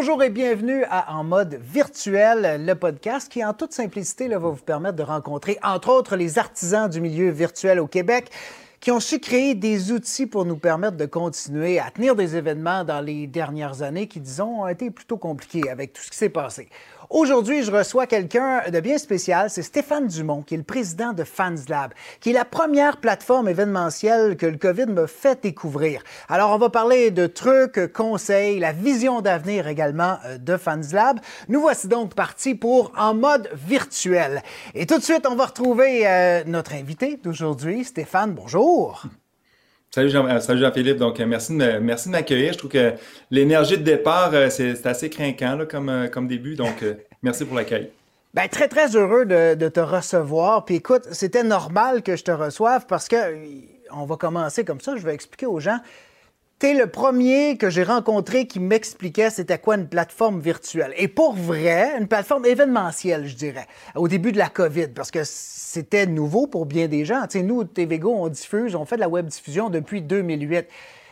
[0.00, 4.56] Bonjour et bienvenue à En mode virtuel, le podcast qui, en toute simplicité, va vous
[4.56, 8.30] permettre de rencontrer, entre autres, les artisans du milieu virtuel au Québec
[8.80, 12.82] qui ont su créer des outils pour nous permettre de continuer à tenir des événements
[12.82, 16.30] dans les dernières années qui, disons, ont été plutôt compliqués avec tout ce qui s'est
[16.30, 16.70] passé.
[17.10, 19.50] Aujourd'hui, je reçois quelqu'un de bien spécial.
[19.50, 24.36] C'est Stéphane Dumont, qui est le président de FansLab, qui est la première plateforme événementielle
[24.36, 26.04] que le COVID me fait découvrir.
[26.28, 31.18] Alors, on va parler de trucs, conseils, la vision d'avenir également euh, de FansLab.
[31.48, 34.44] Nous voici donc partis pour en mode virtuel.
[34.76, 38.34] Et tout de suite, on va retrouver euh, notre invité d'aujourd'hui, Stéphane.
[38.34, 39.04] Bonjour.
[39.92, 40.98] Salut, Jean, euh, salut Jean-Philippe.
[40.98, 42.52] Donc, euh, merci de, merci de m'accueillir.
[42.52, 42.92] Je trouve que
[43.32, 46.54] l'énergie de départ, euh, c'est assez craquant comme, comme début.
[46.54, 46.84] Donc,
[47.24, 47.90] merci pour l'accueil.
[48.32, 50.64] Bien, très, très heureux de, de te recevoir.
[50.64, 53.16] Puis écoute, c'était normal que je te reçoive parce que
[53.92, 54.94] on va commencer comme ça.
[54.96, 55.80] Je vais expliquer aux gens
[56.60, 60.92] T'es le premier que j'ai rencontré qui m'expliquait c'était quoi une plateforme virtuelle.
[60.98, 65.20] Et pour vrai, une plateforme événementielle, je dirais, au début de la COVID, parce que
[65.24, 67.22] c'était nouveau pour bien des gens.
[67.22, 70.66] Tu sais, nous, TVGO, on diffuse, on fait de la web diffusion depuis 2008.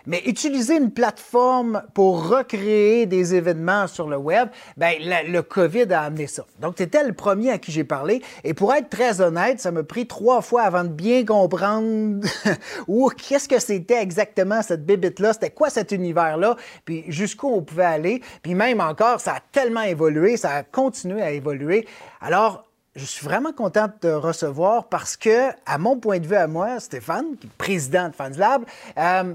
[0.07, 6.03] Mais utiliser une plateforme pour recréer des événements sur le web, ben, le COVID a
[6.03, 6.45] amené ça.
[6.61, 8.23] Donc, tu étais le premier à qui j'ai parlé.
[8.45, 12.27] Et pour être très honnête, ça m'a pris trois fois avant de bien comprendre
[12.89, 17.85] où qu'est-ce que c'était exactement cette bébite-là, c'était quoi cet univers-là, puis jusqu'où on pouvait
[17.85, 18.23] aller.
[18.43, 21.87] Puis même encore, ça a tellement évolué, ça a continué à évoluer.
[22.21, 22.65] Alors,
[22.99, 26.47] je suis vraiment content de te recevoir parce que, à mon point de vue à
[26.47, 28.65] moi, Stéphane, qui est président de FansLab,
[28.99, 29.35] euh,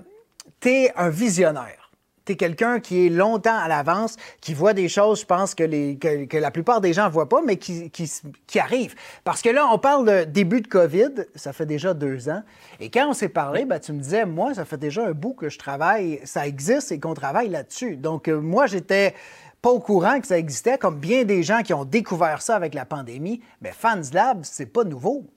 [0.64, 1.92] tu es un visionnaire.
[2.26, 6.38] Tu es quelqu'un qui est longtemps à l'avance, qui voit des choses, je pense, que,
[6.38, 8.10] la plupart des gens ne voient pas, mais qui, qui,
[8.48, 8.96] qui, arrivent.
[9.26, 12.42] Parce que là, on parle de début de COVID, ça fait déjà deux ans.
[12.80, 15.34] Et quand on s'est parlé, ben, tu me disais, moi, ça fait déjà un bout
[15.34, 17.98] que je travaille, ça existe et qu'on travaille là-dessus.
[17.98, 19.16] Donc, euh, moi, j'étais
[19.62, 22.74] pas au courant que ça existait, comme bien des gens qui ont découvert ça avec
[22.74, 23.42] la pandémie.
[23.60, 25.28] Mais Fans Lab, c'est pas nouveau.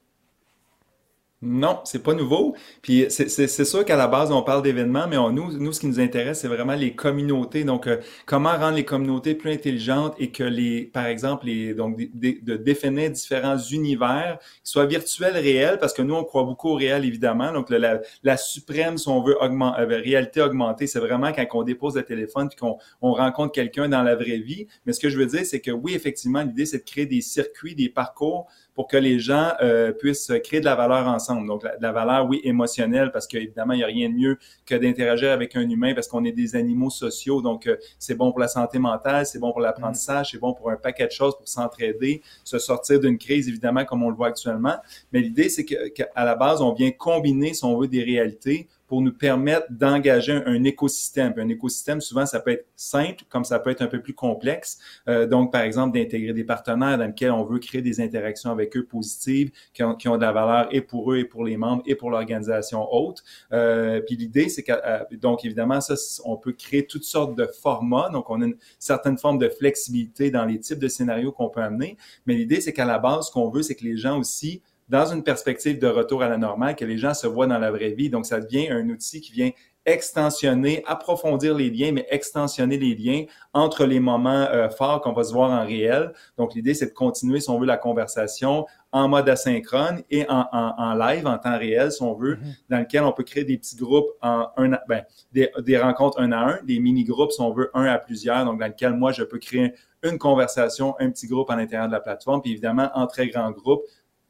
[1.43, 2.57] Non, c'est pas nouveau.
[2.81, 6.01] Puis c'est sûr qu'à la base, on parle d'événements, mais nous, nous, ce qui nous
[6.01, 7.63] intéresse, c'est vraiment les communautés.
[7.63, 11.99] Donc, euh, comment rendre les communautés plus intelligentes et que les, par exemple, les, donc
[11.99, 16.75] de, définir différents univers, qui soient virtuels, réels, parce que nous, on croit beaucoup au
[16.75, 17.53] réel, évidemment.
[17.53, 21.65] Donc, la, la, suprême, si on veut, augmenter, euh, réalité augmentée, c'est vraiment quand on
[21.65, 24.69] dépose le téléphone puis qu'on on rencontre quelqu'un dans la vraie vie.
[24.87, 27.21] Mais ce que je veux dire, c'est que oui, effectivement, l'idée, c'est de créer des
[27.21, 31.49] circuits, des parcours pour que les gens euh, puissent créer de la valeur ensemble.
[31.49, 35.33] Donc, la, valeur, oui, émotionnelle, parce qu'évidemment, il n'y a rien de mieux que d'interagir
[35.33, 37.41] avec un humain parce qu'on est des animaux sociaux.
[37.41, 40.71] Donc, euh, c'est bon pour la santé mentale, c'est bon pour l'apprentissage, c'est bon pour
[40.71, 44.29] un paquet de choses, pour s'entraider, se sortir d'une crise, évidemment, comme on le voit
[44.29, 44.77] actuellement.
[45.11, 49.03] Mais l'idée, c'est qu'à la base, on vient combiner, si on veut, des réalités pour
[49.03, 51.35] nous permettre d'engager un, écosystème.
[51.37, 54.79] un écosystème, souvent, ça peut être simple, comme ça peut être un peu plus complexe.
[55.09, 58.77] Euh, donc, par exemple, d'intégrer des partenaires dans lesquels on veut créer des interactions avec
[58.77, 61.57] eux positives, qui ont, qui ont de la valeur et pour eux et pour les
[61.57, 63.23] membres et pour l'organisation haute.
[63.53, 67.47] Euh, puis l'idée, c'est que, euh, donc évidemment, ça, on peut créer toutes sortes de
[67.47, 68.09] formats.
[68.11, 71.63] Donc, on a une certaine forme de flexibilité dans les types de scénarios qu'on peut
[71.63, 71.97] amener.
[72.27, 75.07] Mais l'idée, c'est qu'à la base, ce qu'on veut, c'est que les gens aussi dans
[75.07, 77.93] une perspective de retour à la normale, que les gens se voient dans la vraie
[77.93, 78.11] vie.
[78.11, 79.51] Donc, ça devient un outil qui vient
[79.87, 83.25] extensionner, approfondir les liens, mais extensionner les liens
[83.55, 86.13] entre les moments euh, forts qu'on va se voir en réel.
[86.37, 90.47] Donc, l'idée, c'est de continuer, si on veut, la conversation en mode asynchrone et en,
[90.53, 92.57] en, live, en temps réel, si on veut, mm-hmm.
[92.71, 96.33] dans lequel on peut créer des petits groupes en un, ben, des, des, rencontres un
[96.33, 99.23] à un, des mini-groupes, si on veut, un à plusieurs, donc dans lequel moi, je
[99.23, 99.73] peux créer
[100.03, 103.51] une conversation, un petit groupe à l'intérieur de la plateforme, puis évidemment, en très grand
[103.51, 103.83] groupe,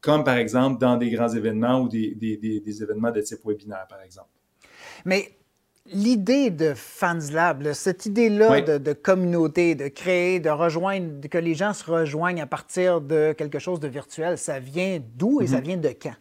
[0.07, 4.01] comme par exemple dans des grands événements ou des, des, événements de type webinaire, par
[4.03, 4.29] exemple.
[5.05, 5.33] Mais
[5.85, 11.91] l'idée de FansLab, cette idée-là de, communauté, de créer, de rejoindre, que les gens se
[11.91, 15.63] rejoignent à partir de quelque chose de virtuel, ça vient d'où et ça mm-hmm.
[15.65, 16.15] vient de quand?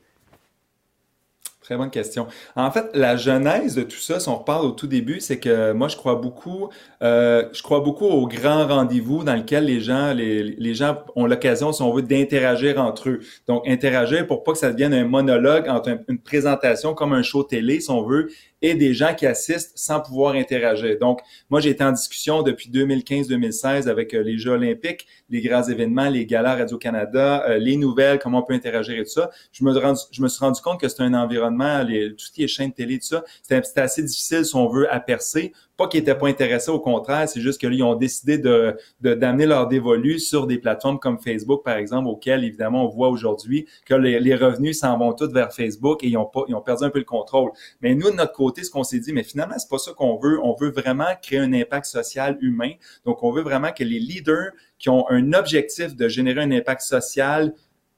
[1.65, 2.27] Très bonne question.
[2.55, 5.71] En fait, la genèse de tout ça, si on reparle au tout début, c'est que
[5.71, 6.69] moi, je crois beaucoup,
[7.01, 11.25] euh, je crois beaucoup aux grands rendez-vous dans lesquels les gens, les, les gens ont
[11.25, 13.19] l'occasion, si on veut, d'interagir entre eux.
[13.47, 17.41] Donc, interagir pour pas que ça devienne un monologue entre une présentation comme un show
[17.41, 18.27] télé, si on veut,
[18.61, 20.97] et des gens qui assistent sans pouvoir interagir.
[20.99, 25.63] Donc, moi, j'ai été en discussion depuis 2015-2016 avec euh, les Jeux olympiques, les grands
[25.63, 29.29] événements, les galas Radio-Canada, euh, les nouvelles, comment on peut interagir et tout ça.
[29.51, 29.73] Je me,
[30.11, 32.71] je me suis rendu compte que c'est un environnement l'environnement, tout ce qui est chaîne
[32.71, 35.53] télé, tout ça, c'était assez difficile si on veut à percer.
[35.77, 39.67] Pas qu'ils n'étaient pas intéressés, au contraire, c'est juste qu'ils ont décidé de d'amener leur
[39.67, 44.35] dévolu sur des plateformes comme Facebook, par exemple, auxquelles, évidemment, on voit aujourd'hui que les,
[44.35, 47.05] revenus s'en vont tous vers Facebook et ils ont, ils ont perdu un peu le
[47.05, 47.51] contrôle.
[47.81, 50.17] Mais nous, de notre côté, ce qu'on s'est dit, mais finalement, c'est pas ça qu'on
[50.17, 50.39] veut.
[50.41, 52.71] On veut vraiment créer un impact social humain.
[53.05, 56.81] Donc, on veut vraiment que les leaders qui ont un objectif de générer un impact
[56.81, 57.53] social,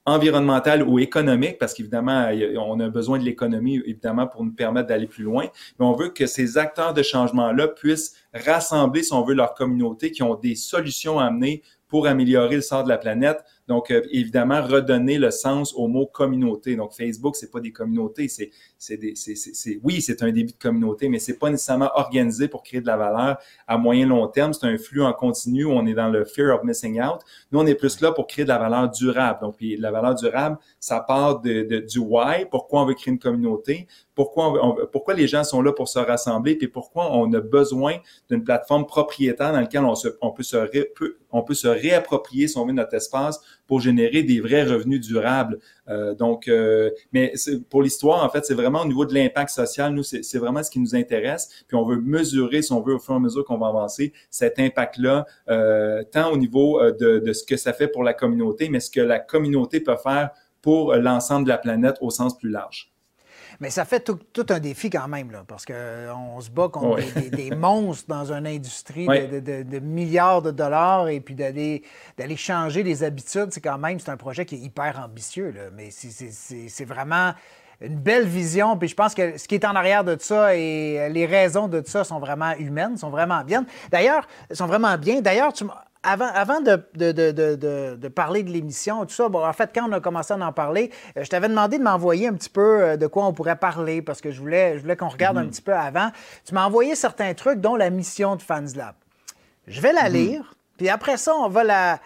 [0.08, 5.06] environnemental ou économique, parce qu'évidemment, on a besoin de l'économie, évidemment, pour nous permettre d'aller
[5.06, 9.36] plus loin, mais on veut que ces acteurs de changement-là puissent rassembler, si on veut,
[9.36, 13.44] leur communauté, qui ont des solutions à amener pour améliorer le sort de la planète.
[13.68, 16.76] Donc, euh, évidemment, redonner le sens au mot communauté.
[16.76, 20.54] Donc, Facebook, c'est pas des communautés, c'est, c'est des, c'est, c'est, oui, c'est un début
[20.54, 23.38] de communauté, mais c'est pas nécessairement organisé pour créer de la valeur
[23.68, 24.54] à moyen long terme.
[24.54, 27.20] C'est un flux en continu on est dans le fear of missing out.
[27.52, 29.40] Nous, on est plus là pour créer de la valeur durable.
[29.42, 33.88] Donc, la valeur durable, ça part de, du why, pourquoi on veut créer une communauté,
[34.16, 37.98] pourquoi, on, pourquoi les gens sont là pour se rassembler, puis pourquoi on a besoin
[38.30, 40.58] d'une plateforme propriétaire dans laquelle on, se, on, peut, se
[41.32, 45.60] on peut se réapproprier, si on veut, notre espace pour générer des vrais revenus durables.
[45.90, 47.34] Euh, donc, euh, mais
[47.70, 49.94] pour l'histoire, en fait, c'est vraiment au niveau de l'impact social.
[49.94, 51.50] Nous, c'est vraiment ce qui nous intéresse.
[51.68, 54.14] Puis on veut mesurer, si on veut, au fur et à mesure qu'on va avancer,
[54.30, 58.70] cet impact-là, euh, tant au niveau de, de ce que ça fait pour la communauté,
[58.70, 60.32] mais ce que la communauté peut faire
[60.62, 62.92] pour l'ensemble de la planète au sens plus large.
[63.60, 67.02] Mais ça fait tout, un défi quand même, là, parce qu'on euh, se bat contre
[67.30, 71.82] des, monstres dans une industrie de, milliards de dollars et puis d'aller
[72.36, 75.52] changer les habitudes, c'est quand même c'est un projet qui est hyper ambitieux.
[75.52, 77.34] Là, mais c'est vraiment
[77.82, 78.78] une belle vision.
[78.78, 81.82] Puis je pense que ce qui est en arrière de ça et les raisons de
[81.86, 83.66] ça sont vraiment humaines, sont vraiment bien.
[83.92, 85.22] D'ailleurs, sont vraiment bien.
[85.22, 85.66] D'ailleurs, tu
[86.04, 90.38] avant, de, parler de l'émission, tout ça, bon, en fait, quand on a commencé à
[90.38, 93.34] en parler, euh, je t'avais demandé de m'envoyer un petit peu euh, de quoi on
[93.34, 95.50] pourrait parler parce que je voulais, je voulais qu'on regarde un mhm.
[95.50, 96.12] petit peu avant.
[96.46, 98.96] Tu m'as envoyé certains trucs, dont la mission de FansLab.
[99.68, 100.16] Je vais la mhm.
[100.16, 102.00] lire, puis après ça, on va la.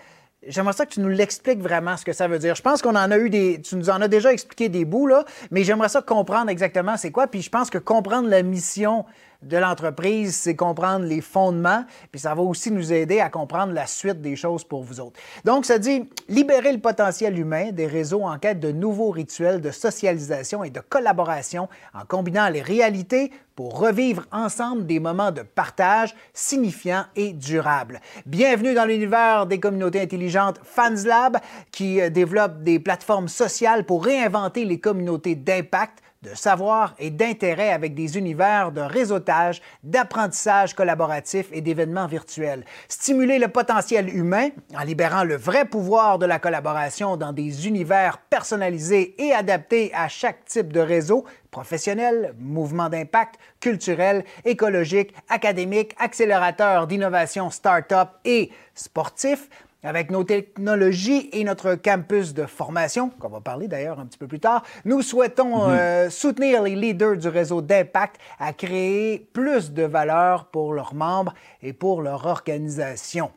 [0.48, 2.56] J'aimerais ça que tu nous l'expliques vraiment ce que ça veut dire.
[2.56, 3.62] Je pense qu'on en a eu des.
[3.62, 7.12] Tu nous en as déjà expliqué des bouts, là, mais j'aimerais ça comprendre exactement c'est
[7.12, 7.28] quoi.
[7.28, 9.06] Puis je pense que comprendre la mission
[9.42, 13.88] de l'entreprise, c'est comprendre les fondements, puis ça va aussi nous aider à comprendre la
[13.88, 15.20] suite des choses pour vous autres.
[15.46, 19.72] Donc, ça dit libérer le potentiel humain des réseaux en quête de nouveaux rituels de
[19.72, 26.16] socialisation et de collaboration en combinant les réalités pour revivre ensemble des moments de partage
[26.34, 28.00] signifiants et durables.
[28.26, 31.38] Bienvenue dans l'univers des communautés intelligentes FansLab
[31.72, 37.72] qui euh, développe des plateformes sociales pour réinventer les communautés d'impact de savoir et d'intérêt
[37.72, 42.64] avec des univers de réseautage, d'apprentissage collaboratif et d'événements virtuels.
[42.88, 48.20] Stimuler le potentiel humain en libérant le vrai pouvoir de la collaboration dans des univers
[48.20, 56.86] personnalisés et adaptés à chaque type de réseau professionnel, mouvement d'impact, culturel, écologique, académique, accélérateur
[56.86, 59.50] d'innovation start-up et sportif
[59.84, 64.28] avec nos technologies et notre campus de formation, qu'on va parler d'ailleurs un petit peu
[64.28, 65.74] plus tard, nous souhaitons mhm.
[65.74, 71.34] euh, soutenir les leaders du réseau d'impact à créer plus de valeur pour leurs membres
[71.62, 73.32] et pour leur organisation.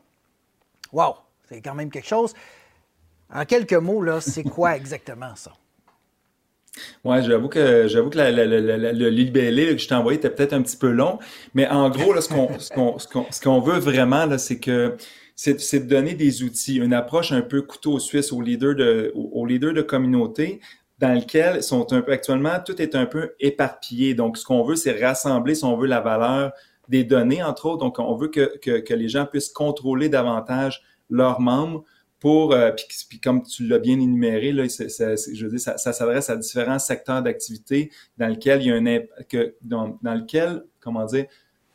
[0.93, 1.15] Wow,
[1.49, 2.33] c'est quand même quelque chose.
[3.33, 5.51] En quelques mots, là, c'est quoi exactement ça?
[7.05, 10.75] Oui, j'avoue que j'avoue que le libellé que je t'ai envoyé était peut-être un petit
[10.75, 11.19] peu long,
[11.53, 14.97] mais en gros, là, ce qu'on ce qu'on veut vraiment, c'est que
[15.35, 19.45] c'est de donner des outils, une approche un peu couteau suisse aux leaders de, aux
[19.45, 20.61] leaders de communauté
[20.99, 24.13] dans lequel sont un peu actuellement tout est un peu éparpillé.
[24.13, 26.53] Donc, ce qu'on veut, c'est rassembler, si on veut, la valeur
[26.87, 27.79] des données, entre autres.
[27.79, 31.83] Donc, on veut que, que, les gens puissent contrôler davantage leurs membres
[32.19, 32.71] pour, euh,
[33.09, 36.79] puis, comme tu l'as bien énuméré, là, je veux dire, ça, ça s'adresse à différents
[36.79, 41.25] secteurs d'activité dans lequel il y a un que, dans, dans lequel, comment dire,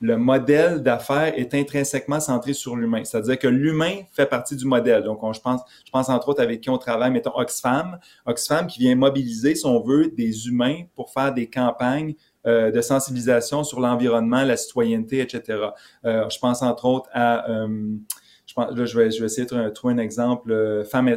[0.01, 3.05] le modèle d'affaires est intrinsèquement centré sur l'humain.
[3.05, 5.03] C'est-à-dire que l'humain fait partie du modèle.
[5.03, 7.99] Donc, je pense, je pense entre autres avec qui on travaille, mettons Oxfam.
[8.25, 12.15] Oxfam qui vient mobiliser, si on veut, des humains pour faire des campagnes
[12.47, 15.59] euh, de sensibilisation sur l'environnement, la citoyenneté, etc.
[16.07, 17.97] Euh, je pense entre autres à, euh,
[18.47, 21.15] je pense, là, je vais, je vais essayer de trouver un exemple, euh, femme,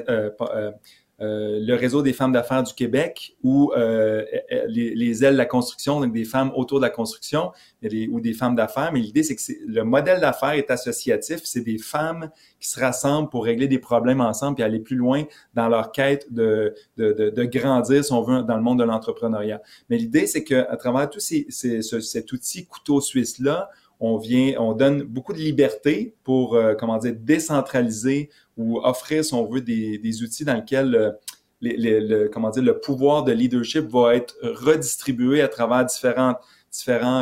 [1.23, 4.25] euh, le réseau des femmes d'affaires du Québec ou euh,
[4.67, 7.51] les, ailes de la construction, donc des femmes autour de la construction
[7.83, 8.91] ou des femmes d'affaires.
[8.91, 11.41] Mais l'idée, c'est que le modèle d'affaires est associatif.
[11.43, 15.23] C'est des femmes qui se rassemblent pour régler des problèmes ensemble et aller plus loin
[15.53, 19.61] dans leur quête de, de, de, grandir, si on veut, dans le monde de l'entrepreneuriat.
[19.89, 23.69] Mais l'idée, c'est qu'à travers tout ces, cet outil couteau suisse-là,
[24.03, 26.75] on donne beaucoup de liberté pour, euh,
[27.11, 31.15] décentraliser ou offrir, si on veut, des, outils dans lesquels
[31.61, 36.35] dire, le pouvoir de leadership va être redistribué à travers différents,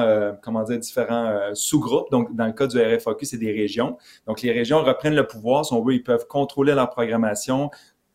[0.01, 0.33] euh,
[0.77, 2.09] différents euh, sous-groupes.
[2.11, 3.97] Donc, dans le cas du RFOQ, c'est des régions.
[4.25, 5.65] Donc, les régions reprennent le pouvoir.
[5.65, 7.69] Si on veut, ils peuvent contrôler leur programmation,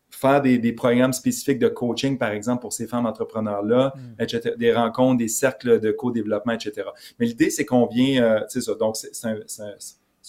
[0.09, 4.21] faire des, des programmes spécifiques de coaching, par exemple, pour ces femmes entrepreneurs-là, mm.
[4.21, 6.87] etc., des rencontres, des cercles de co-développement, etc.
[7.19, 9.37] Mais l'idée, c'est qu'on vient, euh, c'est ça, donc c'est un,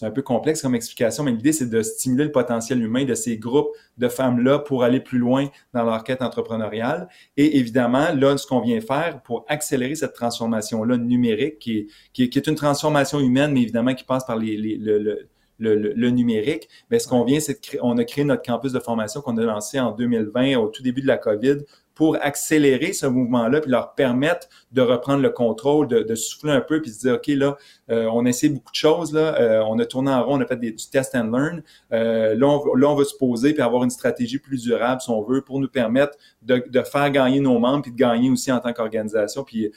[0.06, 3.36] un peu complexe comme explication, mais l'idée, c'est de stimuler le potentiel humain de ces
[3.38, 7.08] groupes de femmes-là pour aller plus loin dans leur quête entrepreneuriale.
[7.36, 12.38] Et évidemment, là, ce qu'on vient faire pour accélérer cette transformation-là numérique, qui est, qui,
[12.38, 16.98] est, une transformation humaine, mais évidemment qui passe par les, le, le le, numérique, mais
[16.98, 19.92] ce qu'on vient, c'est on a créé notre campus de formation qu'on a lancé en
[19.92, 21.58] 2020 au tout début de la COVID
[21.98, 26.80] pour accélérer ce mouvement-là puis leur permettre de reprendre le contrôle, de, souffler un peu
[26.80, 27.56] puis se dire ok là,
[27.90, 30.40] euh, on a essayé beaucoup de choses là, euh, on a tourné en rond, on
[30.40, 31.62] a fait du test and learn.
[31.92, 35.10] Euh, là, on, là, on veut se poser puis avoir une stratégie plus durable si
[35.10, 38.52] on veut pour nous permettre de, de faire gagner nos membres puis de gagner aussi
[38.52, 39.72] en tant qu'organisation puis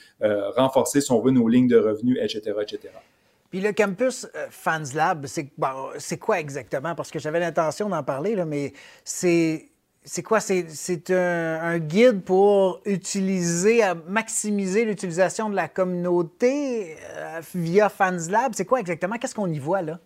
[0.56, 2.90] renforcer si on veut nos lignes de revenus, etc., etc.
[3.52, 6.94] Puis le campus Fans Lab, c'est quoi exactement?
[6.94, 8.72] Parce que j'avais l'intention d'en parler, là, mais
[9.04, 9.68] c'est
[10.24, 10.40] quoi?
[10.40, 18.54] C'est un, guide pour utiliser, maximiser l'utilisation de la communauté euh, via FansLab.
[18.54, 19.18] C'est quoi exactement?
[19.18, 20.00] Qu'est-ce qu'on y voit là?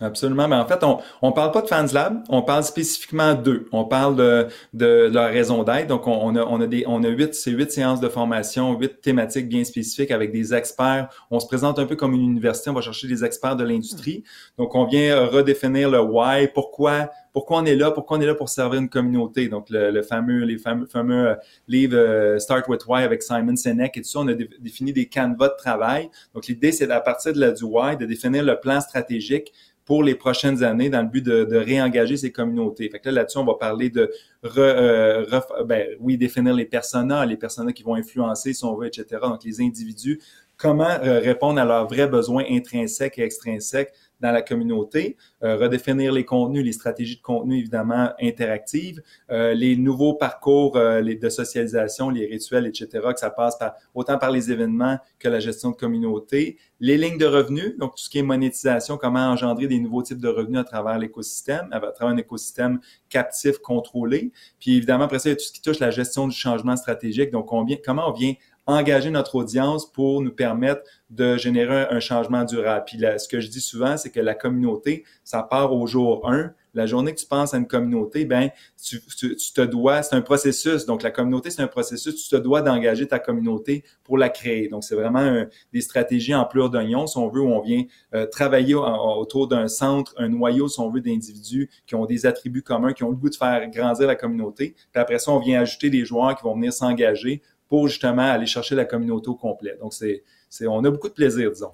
[0.00, 0.46] Absolument.
[0.46, 3.68] Mais en fait, on on parle pas de Fans Lab, on parle spécifiquement d'eux.
[3.72, 5.88] On parle de, de leur raison d'être.
[5.88, 9.00] Donc, on, a on a des on a huit c'est huit séances de formation, huit
[9.00, 11.08] thématiques bien spécifiques avec des experts.
[11.32, 12.70] On se présente un peu comme une université.
[12.70, 14.22] On va chercher des experts de l'industrie.
[14.56, 18.26] Donc, on vient euh, redéfinir le why, pourquoi pourquoi on est là, pourquoi on est
[18.26, 19.48] là pour servir une communauté.
[19.48, 21.34] Donc, le, fameux, les fameux, fameux euh,
[21.68, 25.06] livres euh, Start with Why avec Simon Sinek et tout ça, on a défini des
[25.06, 26.10] canevas de travail.
[26.34, 29.52] Donc, l'idée, c'est à partir de la du why, de définir le plan stratégique
[29.88, 32.90] pour les prochaines années dans le but de, réengager ces communautés.
[32.90, 34.12] Fait que là, là-dessus, on va parler de,
[34.58, 35.24] euh,
[35.64, 39.06] ben, oui, définir les personas, les personas qui vont influencer, si on veut, etc.
[39.22, 40.20] Donc, les individus,
[40.58, 46.12] comment euh, répondre à leurs vrais besoins intrinsèques et extrinsèques dans la communauté, euh, redéfinir
[46.12, 51.28] les contenus, les stratégies de contenu évidemment interactives, euh, les nouveaux parcours euh, les, de
[51.28, 55.70] socialisation, les rituels, etc., que ça passe par, autant par les événements que la gestion
[55.70, 59.78] de communauté, les lignes de revenus, donc tout ce qui est monétisation, comment engendrer des
[59.80, 65.04] nouveaux types de revenus à travers l'écosystème, à travers un écosystème captif contrôlé, puis évidemment
[65.04, 67.52] après ça, il y a tout ce qui touche la gestion du changement stratégique, donc
[67.52, 68.34] on vient, comment on vient
[68.68, 72.84] engager notre audience pour nous permettre de générer un, changement durable.
[72.86, 76.52] Puis ce que je dis souvent, c'est que la communauté, ça part au jour 1.
[76.74, 80.84] La journée que tu penses à une communauté, ben tu, te dois, c'est un processus.
[80.84, 82.14] Donc la communauté, c'est un processus.
[82.22, 84.68] Tu te dois d'engager ta communauté pour la créer.
[84.68, 87.84] Donc c'est vraiment des stratégies en pleurs d'oignons, si on veut, où on vient
[88.14, 92.62] euh, travailler autour d'un centre, un noyau, si on veut, d'individus qui ont des attributs
[92.62, 94.76] communs, qui ont le goût de faire grandir la communauté.
[94.92, 98.46] Puis après ça, on vient ajouter des joueurs qui vont venir s'engager pour justement aller
[98.46, 99.76] chercher la communauté au complet.
[99.80, 100.22] Donc, c'est,
[100.66, 101.72] on a beaucoup de plaisir, disons.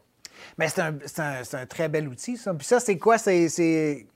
[0.59, 2.53] Mais c'est un, un, un très bel outil, ça.
[2.55, 3.19] Puis ça, c'est quoi?
[3.19, 4.07] C'est,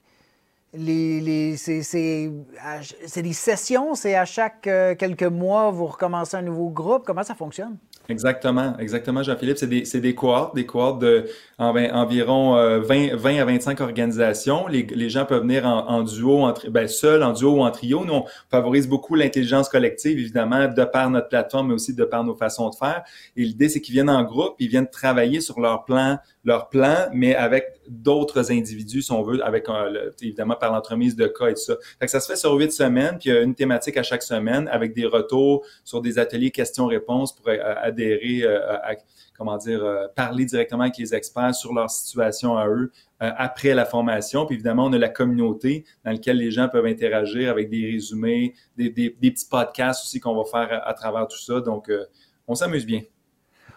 [0.75, 3.95] les, les, c'est des sessions?
[3.95, 7.05] C'est à chaque euh, quelques mois, vous recommencez un nouveau groupe?
[7.07, 7.79] Comment ça fonctionne?
[8.11, 9.59] Exactement, exactement, Jean-Philippe.
[9.59, 11.27] C'est des, c'est des cohortes, des cohortes de
[11.59, 14.67] environ 20, euh, 20 à 25 organisations.
[14.67, 18.07] Les, gens peuvent venir en, en duo, en, ben, seul, en duo ou en trio.
[18.07, 22.25] Nous, on favorise beaucoup l'intelligence collective, évidemment, de par notre plateforme, mais aussi de par
[22.25, 23.03] nos façons de faire.
[23.37, 26.19] Et l'idée, c'est qu'ils viennent en groupe, ils viennent travailler sur leur plan,
[26.49, 29.67] leur plan, mais avec d'autres individus, si on veut, avec
[30.23, 31.77] évidemment par l'entremise de cas et tout ça.
[32.01, 34.23] Fait ça se fait sur huit semaines, puis il y a une thématique à chaque
[34.23, 38.95] semaine avec des retours sur des ateliers questions-réponses pour euh, adhérer euh, à,
[39.37, 42.91] comment dire, euh, parler directement avec les experts sur leur situation à eux
[43.21, 44.47] après la formation.
[44.47, 48.55] Puis évidemment, on a la communauté dans laquelle les gens peuvent interagir avec des résumés,
[48.77, 51.61] des, petits podcasts aussi qu'on va faire à, travers tout ça.
[51.61, 51.91] Donc,
[52.47, 53.03] on s'amuse bien.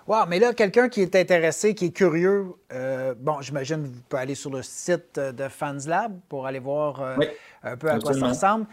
[0.08, 4.22] Wow, mais là, quelqu'un qui est intéressé, qui est curieux, euh, bon, j'imagine vous pouvez
[4.22, 7.17] aller sur le site de FansLab pour aller voir euh,
[7.63, 8.65] un peu à quoi ça ressemble.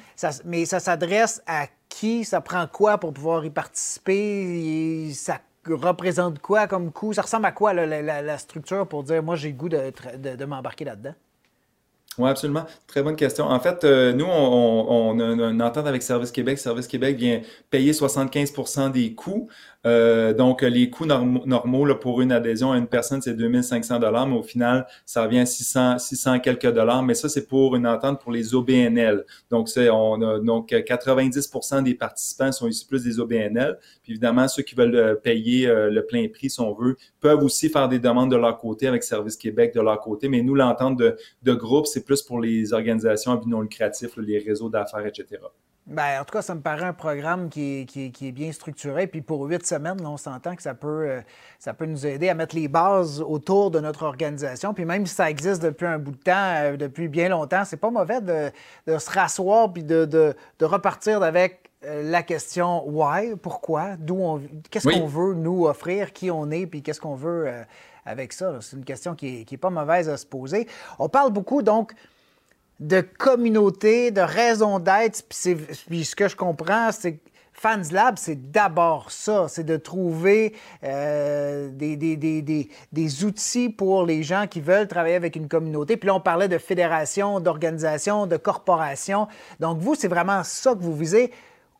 [0.44, 2.24] mais ça s'adresse à qui?
[2.24, 5.10] Ça prend quoi pour pouvoir y participer?
[5.12, 7.12] ça représente quoi comme coût?
[7.12, 11.14] Ça ressemble à quoi la, structure pour dire, moi, j'ai le goût de m'embarquer là-dedans?
[12.18, 12.64] Oui, absolument.
[12.88, 13.46] Très bonne question.
[13.46, 16.58] En fait, euh, nous, on, a une entente avec Service Québec.
[16.58, 19.48] Service Québec vient payer 75% des coûts.
[19.86, 24.26] Euh, donc, les coûts normaux, là, pour une adhésion à une personne, c'est 2500 dollars,
[24.26, 27.02] mais au final, ça revient à 600, 600 quelques dollars.
[27.02, 29.24] Mais ça, c'est pour une entente pour les OBNL.
[29.50, 33.78] Donc, c'est, on a, donc 90% des participants sont ici plus des OBNL.
[34.02, 37.68] Puis évidemment, ceux qui veulent euh, payer le plein prix, si on veut, peuvent aussi
[37.68, 40.28] faire des demandes de leur côté avec Service Québec de leur côté.
[40.28, 44.16] Mais nous, l'entente de, de groupe, c'est plus pour les organisations à but non lucratif,
[44.16, 45.38] les réseaux d'affaires, etc.
[45.88, 49.06] Ben, en tout cas, ça me paraît un programme qui est, bien structuré.
[49.06, 51.20] Puis pour huit semaines, on s'entend que ça peut, euh,
[51.58, 54.74] ça peut nous aider à mettre les bases autour de notre organisation.
[54.74, 57.78] Puis même si ça existe depuis un bout de temps, euh, depuis bien longtemps, c'est
[57.78, 58.50] pas mauvais de,
[58.98, 65.06] se rasseoir puis de, repartir avec euh, la question why, pourquoi, d'où on, qu'est-ce qu'on
[65.06, 67.50] veut nous offrir, qui on est, puis qu'est-ce qu'on veut
[68.04, 68.58] avec ça.
[68.60, 70.68] C'est une question qui n'est pas mauvaise à se poser.
[70.98, 71.94] On parle beaucoup donc
[72.80, 75.24] de communauté, de raison d'être.
[75.88, 80.54] Puis, ce que je comprends, c'est que Fans Lab, c'est d'abord ça, c'est de trouver
[80.84, 85.96] euh, des, des, outils pour les gens qui veulent travailler avec une communauté.
[85.96, 89.26] Puis là, on parlait de fédération, d'organisation, de corporation.
[89.58, 91.32] Donc, vous, c'est vraiment ça que vous visez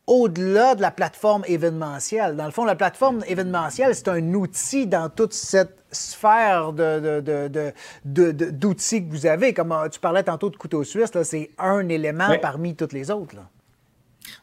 [0.09, 2.35] au-delà de la plateforme événementielle.
[2.35, 6.73] Dans le fond, la plateforme événementielle, c'est un outil dans toute cette sphère
[8.03, 9.53] d'outils que vous avez.
[9.53, 13.35] Comme euh, tu parlais tantôt de couteau suisse, c'est un élément parmi tous les autres.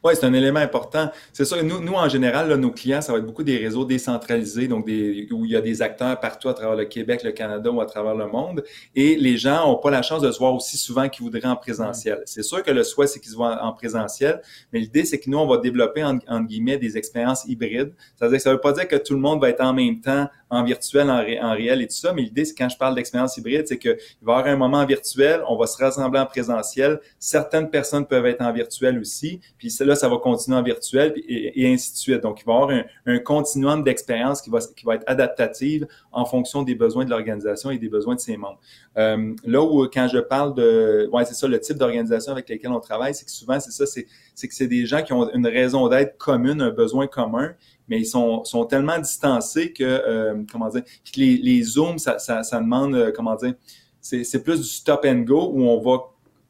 [0.05, 1.11] Oui, c'est un élément important.
[1.33, 4.69] C'est sûr, nous, nous, en général, nos clients, ça va être beaucoup des réseaux décentralisés,
[4.69, 7.71] donc des, où il y a des acteurs partout à travers le Québec, le Canada
[7.71, 8.65] ou à travers le monde.
[8.95, 11.57] Et les gens n'ont pas la chance de se voir aussi souvent qu'ils voudraient en
[11.57, 12.23] présentiel.
[12.25, 14.41] C'est sûr que le souhait, c'est qu'ils se voient en présentiel,
[14.73, 17.95] mais l'idée, c'est que nous, on va développer, en, entre guillemets, des expériences hybrides.
[18.19, 19.73] Ça veut dire que ça veut pas dire que tout le monde va être en
[19.73, 22.77] même temps en virtuel, en, en réel et tout ça, mais l'idée, c'est quand je
[22.77, 26.21] parle d'expérience hybride, c'est qu'il va y avoir un moment virtuel, on va se rassembler
[26.21, 30.63] en présentiel, certaines personnes peuvent être en virtuel aussi, puis là, ça va continuer en
[30.63, 32.23] virtuel et, ainsi de suite.
[32.23, 36.25] Donc, il va y avoir un, continuum d'expérience qui va, qui va être adaptative en
[36.25, 38.61] fonction des besoins de l'organisation et des besoins de ses membres.
[38.97, 42.71] Euh, là où, quand je parle de, ouais, c'est ça, le type d'organisation avec lesquelles
[42.71, 44.05] on travaille, c'est que souvent, c'est ça, c'est
[44.49, 47.55] que c'est des gens qui ont une raison d'être commune, un besoin commun,
[47.89, 50.83] mais ils sont, sont tellement distancés que, euh, comment dire,
[51.17, 53.55] les, les Zooms, ça, ça, ça demande, euh, comment dire,
[54.01, 55.99] c'est plus du stop and go où on va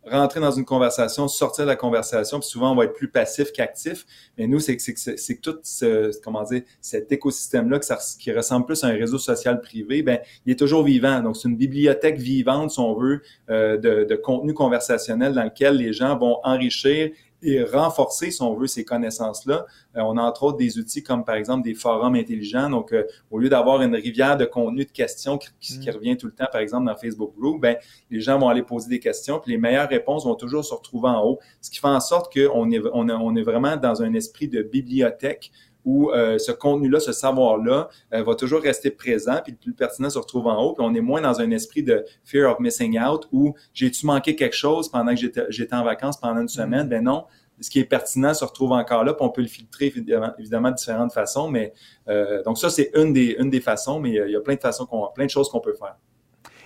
[0.09, 3.53] rentrer dans une conversation, sortir de la conversation, puis souvent on va être plus passif
[3.53, 4.05] qu'actif.
[4.39, 7.81] Mais nous, c'est que c'est tout ce, comment dire, cet écosystème-là
[8.19, 11.21] qui ressemble plus à un réseau social privé, ben il est toujours vivant.
[11.23, 15.77] Donc c'est une bibliothèque vivante, si on veut, euh, de, de contenu conversationnel dans lequel
[15.77, 17.11] les gens vont enrichir
[17.47, 19.67] et renforcer, si on veut, ces connaissances-là.
[19.97, 22.69] Euh, on a entre autres des outils comme par exemple des forums intelligents.
[22.69, 25.93] Donc, euh, au lieu d'avoir une rivière de contenu de questions qui, qui, mm.
[25.93, 27.77] revient tout le temps, par exemple dans Facebook Group, ben
[28.11, 31.09] les gens vont aller poser des questions, puis les meilleures réponses vont toujours se retrouver
[31.09, 34.13] en haut, ce qui fait en sorte qu'on est, on, on est vraiment dans un
[34.15, 35.53] esprit de bibliothèque
[35.87, 40.11] où euh, ce contenu-là, ce savoir-là euh, va toujours rester présent, puis le plus pertinent
[40.11, 43.01] se retrouve en haut, puis on est moins dans un esprit de fear of missing
[43.01, 46.87] out où j'ai-tu manqué quelque chose pendant que j'étais en vacances pendant une semaine?
[46.87, 46.91] Mm.
[46.91, 47.25] Ben non,
[47.61, 50.77] ce qui est pertinent se retrouve encore là, puis on peut le filtrer évidemment, de
[50.77, 51.73] différentes façons, mais
[52.09, 54.61] euh, donc ça, c'est une des, une des façons, mais il y a plein de
[54.61, 55.97] façons, qu'on, plein de choses qu'on peut faire.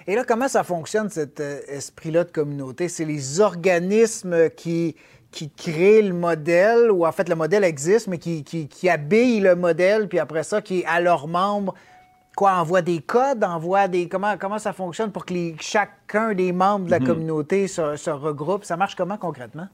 [0.07, 2.89] Et là, comment ça fonctionne, cet esprit-là de communauté?
[2.89, 4.97] C'est les organismes qui,
[5.31, 9.55] qui crée le modèle, ou en fait le modèle existe, mais qui, qui, habille le
[9.55, 11.75] modèle, puis après ça, qui à leurs membres,
[12.37, 14.09] quoi, envoie des codes, envoie des.
[14.09, 17.07] Comment, comment ça fonctionne pour que chacun des membres de la mhm.
[17.07, 18.65] communauté se, se regroupe?
[18.65, 19.69] Ça marche comment concrètement?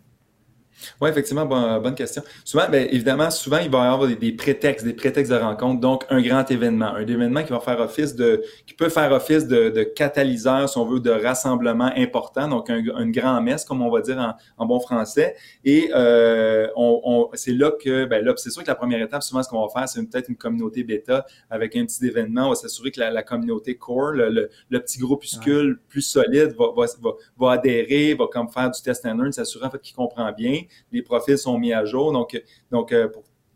[1.00, 2.22] Oui, effectivement, bonne question.
[2.44, 5.80] Souvent, bien, évidemment, souvent, il va y avoir des, prétextes, des prétextes de rencontre.
[5.80, 9.46] Donc, un grand événement, un événement qui va faire office de, qui peut faire office
[9.46, 12.48] de, de catalyseur, si on veut, de rassemblement important.
[12.48, 15.36] Donc, un, une grand messe, comme on va dire en, en bon français.
[15.64, 19.22] Et euh, on, on c'est là que, ben là, c'est sûr que la première étape,
[19.22, 22.46] souvent, ce qu'on va faire, c'est peut-être une communauté bêta avec un petit événement.
[22.46, 26.66] On va s'assurer que la, la, communauté core, le, le, petit groupuscule plus solide, va,
[26.76, 29.96] va, va, va, adhérer, va comme faire du test and learn, s'assurer en fait qu'il
[29.96, 30.62] comprend bien
[30.92, 32.12] les profils sont mis à jour.
[32.12, 33.08] Donc, euh,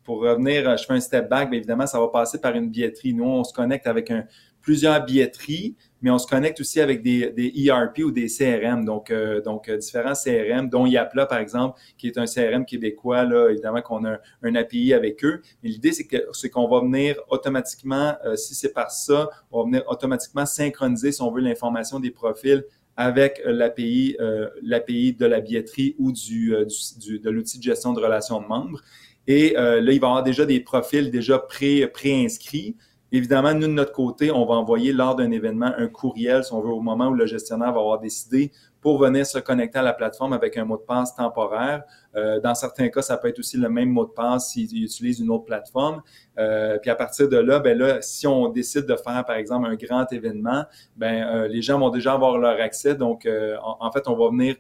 [0.05, 3.15] pour, revenir, je fais un step back, bien évidemment, ça va passer par une billetterie.
[3.15, 4.13] Nous, on se connecte avec
[4.61, 7.33] plusieurs billetteries, mais on se connecte aussi avec des,
[7.65, 12.19] ERP ou des CRM, donc, euh, euh, différents CRM, dont Yapla, par exemple, qui est
[12.19, 15.43] un CRM québécois, là, évidemment qu'on a un, API avec eux.
[15.63, 19.65] Mais l'idée, c'est que c'est qu'on va venir automatiquement, si c'est par ça, on va
[19.67, 22.65] venir automatiquement synchroniser, si on veut, l'information des profils
[23.01, 26.67] avec euh, l'API, euh, l'API de la billetterie ou du, euh,
[26.99, 28.83] du, de l'outil de gestion de relations de membres.
[29.27, 32.77] Et là, il va y avoir déjà des profils déjà pré, pré-inscrits.
[33.13, 36.61] Évidemment, nous, de notre côté, on va envoyer lors d'un événement un courriel, si on
[36.61, 39.93] veut, au moment où le gestionnaire va avoir décidé pour venir se connecter à la
[39.93, 41.85] plateforme avec un mot de passe temporaire.
[42.17, 45.21] Euh, dans certains cas, ça peut être aussi le même mot de passe s'ils utilisent
[45.21, 46.03] une autre plateforme.
[46.39, 49.67] Euh, puis à partir de là, ben là, si on décide de faire, par exemple,
[49.69, 50.65] un grand événement,
[50.97, 52.95] ben euh, les gens vont déjà avoir leur accès.
[52.95, 53.29] Donc,
[53.63, 54.57] en, fait, on va venir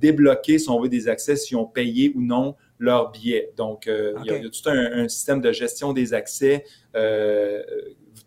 [0.00, 3.52] débloquer, si on veut, des accès si ont payé ou non leur billet.
[3.56, 6.64] Donc, il, y a, tout un, système de gestion des accès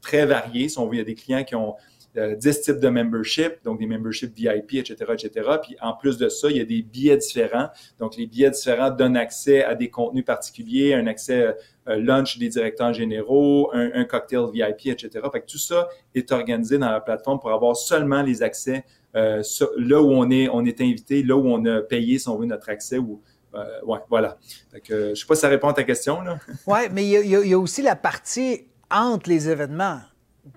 [0.02, 0.68] très varié.
[0.68, 1.76] Si on veut, il y a des clients qui ont
[2.18, 5.50] 10 types de membership, donc des memberships VIP, etc., etc.
[5.62, 7.70] Puis en plus de ça, il y a des billets différents.
[8.00, 12.94] Donc les billets différents donnent accès à des contenus particuliers, un accès lunch des directeurs
[12.94, 15.10] généraux, un, cocktail VIP, etc.
[15.32, 20.02] Fait que tout ça est organisé dans la plateforme pour avoir seulement les accès là
[20.02, 22.70] où on est, on est invité, là où on a payé, si on veut, notre
[22.70, 23.22] accès ou
[23.56, 23.64] euh,
[24.10, 24.38] voilà.
[24.84, 26.20] je ne sais pas si ça répond à ta question.
[26.68, 30.00] Oui, mais il y, a aussi la partie entre les événements.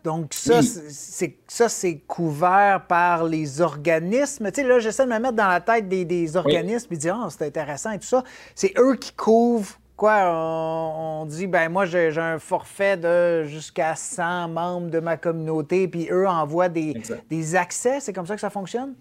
[0.05, 4.51] Donc, ça, c'est ça, c'est couvert par les organismes.
[4.51, 7.29] Tu sais, là, j'essaie de me mettre dans la tête des, organismes et dire, oh,
[7.31, 8.25] c'est intéressant et tout ça.
[8.55, 10.33] C'est eux qui couvrent quoi?
[10.33, 16.09] On, dit, ben moi, j'ai un forfait de jusqu'à 100 membres de ma communauté, puis
[16.11, 16.95] eux envoient des,
[17.29, 18.01] des accès.
[18.01, 18.95] C'est comme ça que ça fonctionne?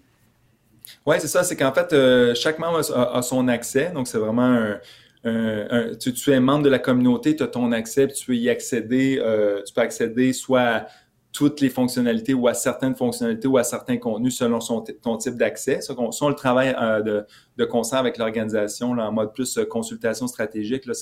[1.06, 1.43] Oui, c'est ça.
[1.43, 3.91] C'est qu'en fait, euh, chaque membre a, son accès.
[3.91, 4.80] Donc, c'est vraiment un,
[5.23, 9.19] tu, es membre de la communauté, tu as ton accès, tu peux y accéder.
[9.21, 10.88] Euh, tu peux accéder soit
[11.32, 15.36] toutes les fonctionnalités ou à certaines fonctionnalités ou à certains contenus selon son, ton type
[15.36, 15.80] d'accès.
[15.82, 17.26] Ça, on, le travail euh, de,
[17.58, 20.88] de, concert avec l'organisation en mode plus consultation stratégique.
[20.88, 20.94] Là,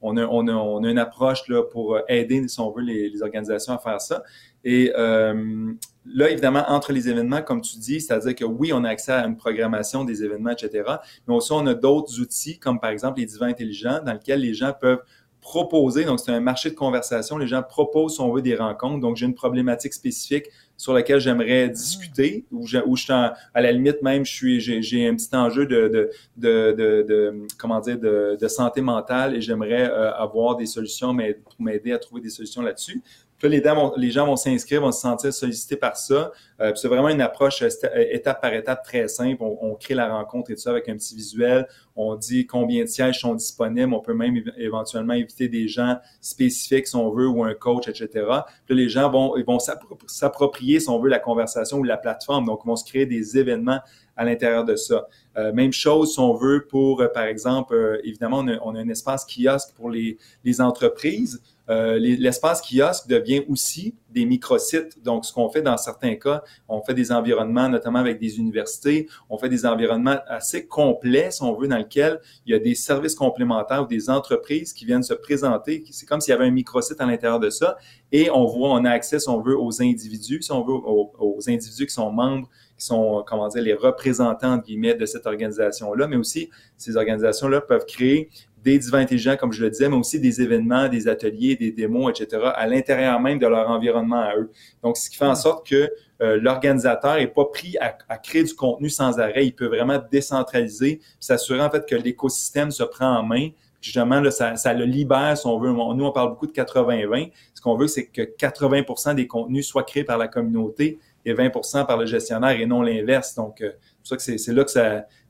[0.00, 3.22] on, a, on, a, on a une approche là, pour aider, si on veut, les,
[3.22, 4.22] organisations à faire ça.
[4.64, 5.72] Et euh,
[6.06, 9.26] là, évidemment, entre les événements, comme tu dis, c'est-à-dire que oui, on a accès à
[9.26, 10.84] une programmation des événements, etc.
[11.26, 14.54] Mais aussi, on a d'autres outils, comme par exemple les divans intelligents, dans lesquels les
[14.54, 15.02] gens peuvent
[15.42, 16.04] proposer.
[16.04, 17.36] Donc, c'est un marché de conversation.
[17.36, 19.00] Les gens proposent, si on veut, des rencontres.
[19.00, 20.46] Donc, j'ai une problématique spécifique
[20.78, 25.14] sur laquelle j'aimerais discuter, ou je, suis à la limite même, je suis, j'ai, un
[25.14, 30.56] petit enjeu de, de, de, de, comment dire, de, santé mentale et j'aimerais euh, avoir
[30.56, 33.00] des solutions mais, pour m'aider à trouver des solutions là-dessus
[33.48, 36.32] les, gens vont s'inscrire, vont se sentir sollicités par ça.
[36.60, 39.42] Euh, c'est vraiment une approche euh, euh, étape par étape très simple.
[39.42, 41.66] On, crée la rencontre et tout ça avec un petit visuel.
[41.96, 43.92] On dit combien de sièges sont disponibles.
[43.92, 48.26] On peut même éventuellement inviter des gens spécifiques, si on veut, ou un coach, etc.
[48.66, 49.58] Puis les gens vont, vont
[50.06, 52.46] s'approprier, si on veut, la conversation ou la plateforme.
[52.46, 53.80] Donc, ils vont se créer des événements
[54.16, 55.06] à l'intérieur de ça.
[55.54, 59.24] même chose si on veut pour, par exemple, évidemment, on a, on a, un espace
[59.24, 61.40] kiosque pour les, les entreprises.
[61.72, 65.02] Euh, l'espace kiosque devient aussi des microsites.
[65.02, 69.08] Donc, ce qu'on fait dans certains cas, on fait des environnements, notamment avec des universités,
[69.30, 72.74] on fait des environnements assez complets, si on veut, dans lesquels il y a des
[72.74, 75.84] services complémentaires ou des entreprises qui viennent se présenter.
[75.90, 77.76] C'est comme s'il y avait un microsite à l'intérieur de ça.
[78.10, 81.40] Et on voit, on a accès, si on veut, aux individus, si on veut, aux,
[81.48, 86.50] individus qui sont membres qui sont, comment dire, les représentants, de cette organisation-là, mais aussi
[86.76, 88.28] ces organisations-là peuvent créer
[88.62, 92.10] des divans intelligents, comme je le disais, mais aussi des événements, des ateliers, des démos,
[92.10, 94.50] etc., à l'intérieur même de leur environnement à eux.
[94.82, 95.90] Donc, ce qui fait en sorte que
[96.22, 99.46] euh, l'organisateur n'est pas pris à, créer du contenu sans arrêt.
[99.46, 103.48] Il peut vraiment décentraliser, s'assurer en fait que l'écosystème se prend en main.
[103.80, 105.72] Justement, là, ça, ça, le libère, si on veut.
[105.72, 107.32] Nous, on parle beaucoup de 80-20.
[107.52, 111.50] Ce qu'on veut, c'est que 80% des contenus soient créés par la communauté et 20
[111.86, 113.34] par le gestionnaire et non l'inverse.
[113.34, 114.70] Donc, euh, c'est là que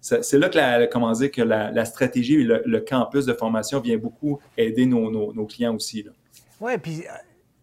[0.03, 4.41] c'est là que la, comment dire, que la, stratégie le, campus de formation vient beaucoup
[4.57, 6.05] aider nos, clients aussi.
[6.61, 7.13] Oui, puis euh,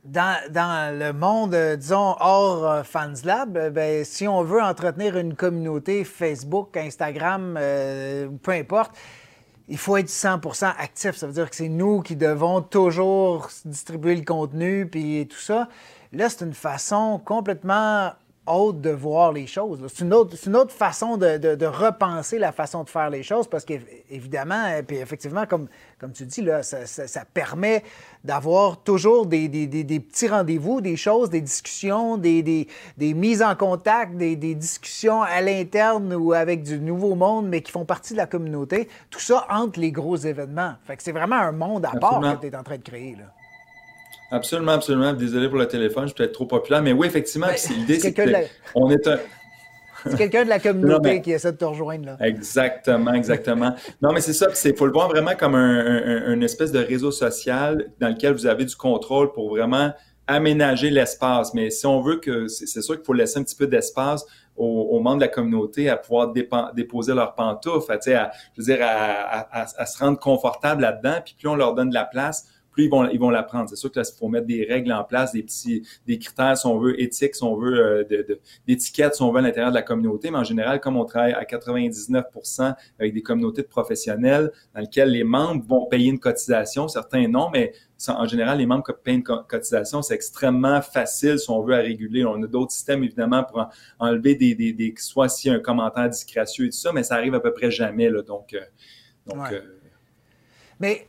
[0.05, 5.35] dans, le monde, euh, disons, hors euh, Fans Lab, ben, si on veut entretenir une
[5.35, 7.59] communauté Facebook, Instagram,
[8.41, 8.95] peu importe,
[9.67, 11.15] il faut être 100% actif.
[11.15, 15.67] Ça veut dire que c'est nous qui devons toujours distribuer le contenu puis tout ça.
[16.11, 18.11] Là, c'est une façon complètement
[18.49, 19.85] autre de voir les choses.
[19.93, 23.63] C'est une autre, une autre façon de, repenser la façon de faire les choses parce
[23.65, 25.67] qu'évidemment, puis effectivement, comme,
[25.99, 27.83] comme tu dis, là, ça, permet
[28.23, 32.67] d'avoir toujours des, petits rendez-vous, des choses, des discussions, des,
[32.99, 37.85] mises en contact, des, discussions à l'interne ou avec du nouveau monde, mais qui font
[37.85, 38.89] partie de la communauté.
[39.09, 40.73] Tout ça entre les gros événements.
[40.85, 43.15] Fait que c'est vraiment un monde à part que tu es en train de créer.
[43.15, 43.25] Là.
[44.31, 45.13] Absolument, absolument.
[45.13, 48.89] Désolé pour le téléphone, je suis peut-être trop populaire, mais oui, effectivement, l'idée, c'est qu'on
[48.89, 49.19] est un.
[50.05, 52.05] C'est quelqu'un de la communauté qui essaie de te rejoindre.
[52.05, 52.17] Là.
[52.21, 53.75] Exactement, exactement.
[54.01, 54.47] non, mais c'est ça.
[54.63, 58.45] Il faut le voir vraiment comme un, une espèce de réseau social dans lequel vous
[58.45, 59.91] avez du contrôle pour vraiment
[60.27, 61.53] aménager l'espace.
[61.53, 64.99] Mais si on veut que, c'est sûr qu'il faut laisser un petit peu d'espace aux,
[64.99, 66.33] membres de la communauté à pouvoir
[66.73, 71.19] déposer leurs pantoufles, à, je veux dire, à, à se rendre confortable là-dedans.
[71.25, 72.45] Puis plus on leur donne de la place,
[72.83, 73.69] ils vont, ils vont l'apprendre.
[73.69, 76.57] C'est sûr que là, il faut mettre des règles en place, des petits, des critères,
[76.57, 78.37] si on veut, éthiques, si on veut, euh,
[78.67, 80.31] d'étiquettes, si on veut, à l'intérieur de la communauté.
[80.31, 85.11] Mais en général, comme on travaille à 99% avec des communautés de professionnels dans lesquelles
[85.11, 87.73] les membres vont payer une cotisation, certains non, mais
[88.07, 92.23] en général, les membres payent une cotisation, c'est extrêmement facile si on veut à réguler.
[92.25, 93.67] On a d'autres systèmes, évidemment, pour
[93.99, 97.03] enlever des, des, des soit s'il y a un commentaire disgracieux et tout ça, mais
[97.03, 98.09] ça arrive à peu près jamais.
[98.09, 98.61] Là, donc, euh,
[99.25, 99.61] donc euh,
[100.79, 101.07] mais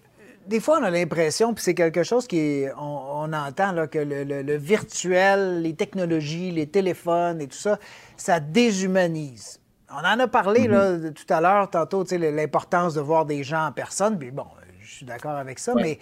[0.51, 4.57] des fois, on a l'impression, puis c'est quelque chose qui on, entend, là, que le,
[4.57, 7.79] virtuel, les technologies, les téléphones et tout ça,
[8.17, 9.61] ça déshumanise.
[9.93, 11.13] On en a parlé là, mm-hmm.
[11.13, 14.47] tout à l'heure, tantôt, l'importance de voir des gens en personne, puis bon,
[14.81, 16.01] je suis d'accord avec ça, mais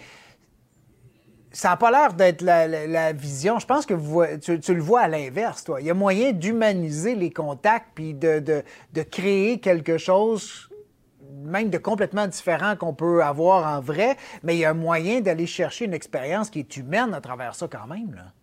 [1.51, 3.59] ça n'a pas l'air d'être la, vision.
[3.59, 5.79] Je pense que tu, le vois à l'inverse, toi.
[5.79, 10.68] Il y a moyen d'humaniser les contacts puis de, de, créer quelque chose
[11.29, 15.47] même de complètement différent qu'on peut avoir en vrai, mais il y a moyen d'aller
[15.47, 18.13] chercher une expérience qui est humaine à travers ça quand même.
[18.13, 18.33] Là.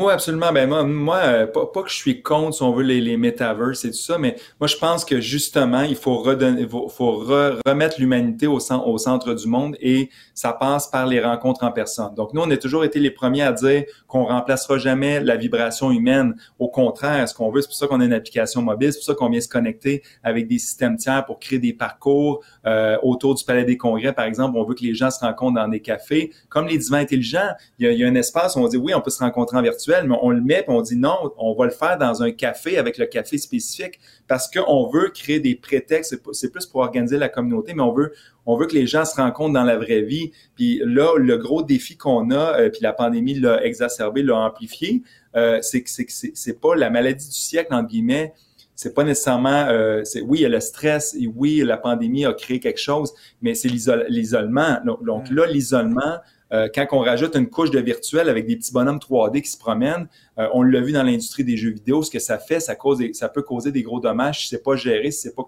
[0.00, 0.52] Oui, absolument.
[0.52, 3.84] Ben moi, moi euh, pas, que je suis contre, si on veut, les, les metaverses
[3.84, 7.96] et tout ça, mais moi, je pense que justement, il faut redonner, faut, faut remettre
[7.98, 12.14] l'humanité au, centre, au centre du monde et ça passe par les rencontres en personne.
[12.14, 15.90] Donc, nous, on a toujours été les premiers à dire qu'on remplacera jamais la vibration
[15.90, 16.36] humaine.
[16.60, 19.06] Au contraire, ce qu'on veut, c'est pour ça qu'on a une application mobile, c'est pour
[19.06, 23.34] ça qu'on vient se connecter avec des systèmes tiers pour créer des parcours euh, autour
[23.34, 24.58] du Palais des Congrès, par exemple.
[24.58, 26.30] On veut que les gens se rencontrent dans des cafés.
[26.48, 28.76] Comme les divins intelligents, il y a, il y a un espace où on dit,
[28.76, 31.32] oui, on peut se rencontrer en virtuel mais on le met, puis on dit non,
[31.38, 35.40] on va le faire dans un café avec le café spécifique parce qu'on veut créer
[35.40, 36.20] des prétextes.
[36.32, 38.12] C'est plus pour organiser la communauté, mais on veut,
[38.46, 40.32] on veut que les gens se rencontrent dans la vraie vie.
[40.54, 45.02] Puis là, le gros défi qu'on a, euh, puis la pandémie l'a exacerbé, l'a amplifié,
[45.36, 48.34] euh, c'est que c'est pas la maladie du siècle, entre guillemets,
[48.78, 52.32] c'est pas nécessairement euh, oui il y a le stress et oui la pandémie a
[52.32, 56.18] créé quelque chose mais c'est l'isolement donc là l'isolement
[56.52, 59.58] euh, quand on rajoute une couche de virtuel avec des petits bonhommes 3D qui se
[59.58, 60.08] promènent,
[60.38, 63.02] euh, on l'a vu dans l'industrie des jeux vidéo, ce que ça fait, ça cause,
[63.12, 65.46] ça peut causer des gros dommages si c'est pas géré, si c'est pas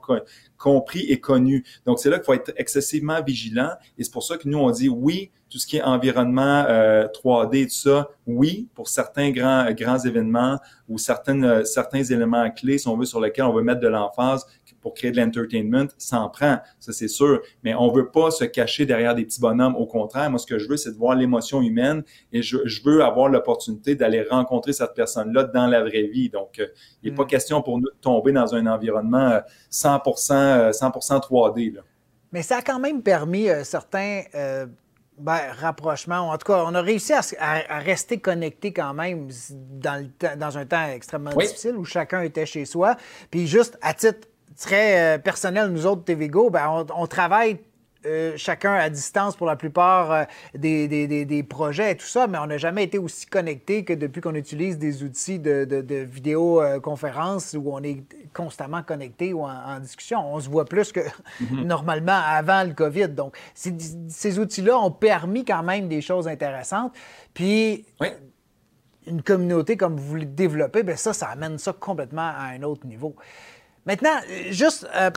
[0.58, 1.64] compris et connu.
[1.86, 4.70] Donc c'est là qu'il faut être excessivement vigilant et c'est pour ça que nous on
[4.70, 9.72] dit oui, tout ce qui est environnement 3D et tout ça, oui, pour certains grands
[9.72, 10.58] grands événements
[10.88, 14.46] ou certaines certains éléments clés, si on veut, sur lesquels on veut mettre de l'emphase,
[14.80, 17.40] pour créer de l'entertainment, ça en prend, ça c'est sûr.
[17.64, 19.76] Mais on veut pas se cacher derrière des petits bonhommes.
[19.76, 23.02] Au contraire, moi ce que je veux, c'est de voir l'émotion humaine et je, veux
[23.02, 26.30] avoir l'opportunité d'aller rencontrer cette personne-là dans la vraie vie.
[26.30, 26.66] Donc, euh,
[27.02, 27.28] il n'est pas mm.
[27.28, 29.40] question pour nous de tomber dans un environnement
[29.70, 31.80] 100%, 100% 3D.
[32.32, 34.66] Mais ça a quand même permis euh, certains euh,
[35.18, 36.30] ben, rapprochements.
[36.30, 40.86] En tout cas, on a réussi à, rester connecté quand même dans, dans un temps
[40.86, 42.96] extrêmement difficile où chacun était chez soi.
[43.30, 44.28] Puis juste à titre
[44.60, 47.58] très euh, personnel, nous autres, TVGO, ben, on, travaille
[48.06, 52.38] euh, chacun à distance pour la plupart euh, des, des, projets et tout ça, mais
[52.38, 57.56] on n'a jamais été aussi connecté que depuis qu'on utilise des outils de, de, vidéoconférence
[57.58, 60.32] où on est constamment connecté ou en, discussion.
[60.32, 61.00] On se voit plus que
[61.40, 61.64] mhm.
[61.64, 63.08] normalement avant le COVID.
[63.08, 66.92] Donc, ces outils-là ont permis quand même des choses intéressantes.
[67.34, 67.84] Puis,
[69.06, 72.86] une communauté comme vous le développez, bien ça, ça amène ça complètement à un autre
[72.86, 73.16] niveau.
[73.86, 75.10] Maintenant, juste euh,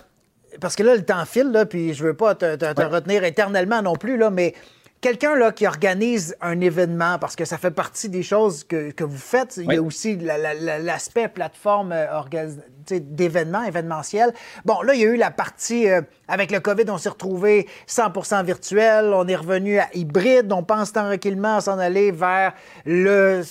[0.60, 3.96] parce que là, le temps file, là, puis je veux pas te, retenir éternellement non
[3.96, 4.54] plus, là, mais
[5.02, 9.18] quelqu'un là, qui organise un événement, parce que ça fait partie des choses que, vous
[9.18, 12.48] faites, il y a aussi l'aspect plateforme euh,
[12.90, 14.34] d'événements, événementiel.
[14.66, 17.68] Bon, là, il y a eu la partie, euh, avec le COVID, on s'est retrouvé
[17.88, 22.54] 100% virtuel, on est revenu à hybride, on pense tranquillement à s'en aller vers
[22.86, 23.42] le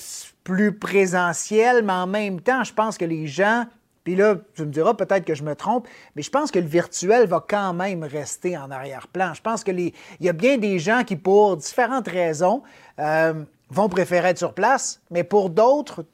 [0.44, 3.64] plus présentiel, mais en même temps, je pense que les gens
[4.04, 5.86] puis là, tu me diras peut-être que je me trompe,
[6.16, 9.34] mais je pense que le virtuel va quand même rester en arrière-plan.
[9.34, 12.62] Je pense que il y a bien des gens qui, pour différentes raisons,
[12.98, 16.04] euh, vont préférer être sur place, mais pour d'autres,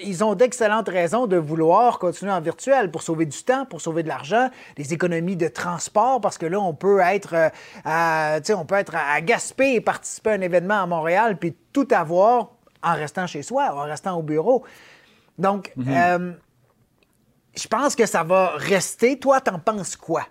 [0.00, 4.02] ils ont d'excellentes raisons de vouloir continuer en virtuel pour sauver du temps, pour sauver
[4.02, 7.48] de l'argent, des économies de transport, parce que là, on peut être, euh,
[7.84, 11.86] à, on peut être à Gaspé et participer à un événement à Montréal, puis tout
[11.92, 12.50] avoir
[12.82, 14.64] en restant chez soi, en restant au bureau.
[15.38, 16.20] Donc, mm-hmm.
[16.20, 16.32] euh,
[17.54, 19.18] je pense que ça va rester.
[19.18, 20.26] Toi, t'en penses quoi?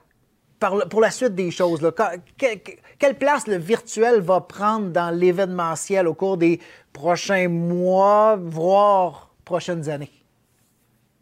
[0.90, 1.82] pour la suite des choses,
[2.38, 6.60] quelle place le virtuel va prendre dans l'événementiel au cours des
[6.94, 10.12] prochains mois, voire prochaines années?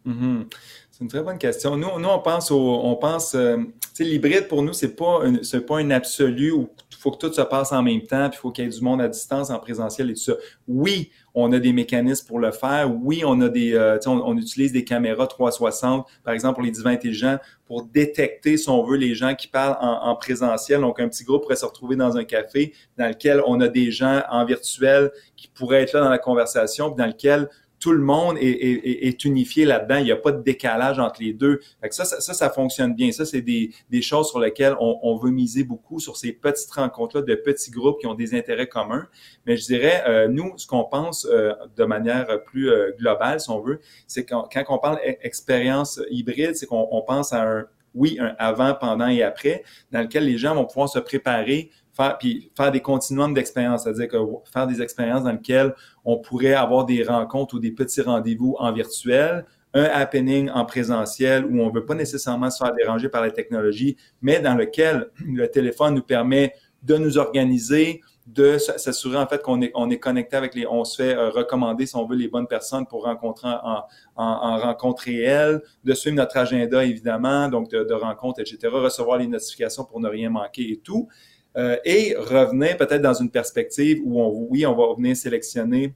[0.06, 0.44] Mm-hmm.
[0.90, 1.74] C'est une très bonne question.
[1.76, 2.50] Nous, on pense
[2.96, 3.56] pense, euh,
[3.98, 5.20] l'hybride pour nous, c'est pas
[5.66, 8.50] pas un absolu il faut que tout se passe en même temps, puis il faut
[8.50, 10.34] qu'il y ait du monde à distance, en présentiel et tout ça.
[10.68, 12.90] Oui, on a des mécanismes pour le faire.
[13.02, 16.90] Oui, on a des, euh, on, utilise des caméras 360, par exemple pour les divins
[16.90, 20.80] intelligents, pour détecter, si on veut, les gens qui parlent en, présentiel.
[20.80, 23.90] Donc, un petit groupe pourrait se retrouver dans un café dans lequel on a des
[23.90, 27.48] gens en virtuel qui pourraient être là dans la conversation, puis dans lequel
[27.80, 29.96] tout le monde est, unifié là-dedans.
[29.96, 31.60] Il n'y a pas de décalage entre les deux.
[31.90, 33.10] ça, ça, ça, fonctionne bien.
[33.10, 37.34] Ça, c'est des, choses sur lesquelles on, veut miser beaucoup, sur ces petites rencontres-là de
[37.34, 39.08] petits groupes qui ont des intérêts communs.
[39.46, 43.50] Mais je dirais, euh, nous, ce qu'on pense euh, de manière plus euh, globale, si
[43.50, 47.64] on veut, c'est quand, quand on parle expérience hybride, c'est qu'on pense à un
[47.94, 51.70] oui, un avant, pendant et après, dans lequel les gens vont pouvoir se préparer,
[52.18, 54.16] puis faire des continuums d'expérience, c'est-à-dire que
[54.52, 58.72] faire des expériences dans lesquelles on pourrait avoir des rencontres ou des petits rendez-vous en
[58.72, 63.22] virtuel, un happening en présentiel où on ne veut pas nécessairement se faire déranger par
[63.22, 69.26] la technologie, mais dans lequel le téléphone nous permet de nous organiser, de s'assurer en
[69.26, 72.06] fait qu'on est, on est connecté avec les, on se fait euh, recommander si on
[72.06, 73.82] veut les bonnes personnes pour rencontrer en,
[74.16, 79.18] en, en rencontre réelle, de suivre notre agenda évidemment, donc de, de rencontres, etc., recevoir
[79.18, 81.08] les notifications pour ne rien manquer et tout,
[81.56, 85.94] euh, et revenir peut-être dans une perspective où on, oui, on va venir sélectionner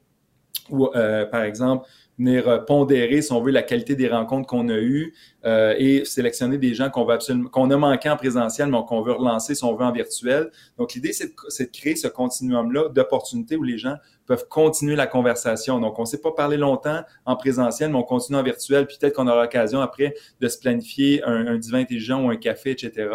[0.70, 1.86] ou euh, par exemple
[2.18, 5.12] venir pondérer, si on veut, la qualité des rencontres qu'on a eues
[5.44, 9.02] euh, et sélectionner des gens qu'on veut absolument, qu'on a manqué en présentiel, mais qu'on
[9.02, 10.50] veut relancer si on veut en virtuel.
[10.78, 15.80] Donc, l'idée, c'est de, créer ce continuum-là d'opportunités où les gens peuvent continuer la conversation.
[15.80, 18.86] Donc, on ne s'est pas parlé longtemps en présentiel, mais on continue en virtuel.
[18.86, 22.70] Puis peut-être qu'on aura l'occasion après de se planifier un, divin intelligent ou un café,
[22.70, 23.10] etc.,